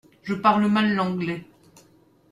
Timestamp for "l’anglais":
0.95-1.45